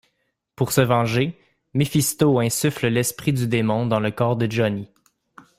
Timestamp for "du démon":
3.33-3.85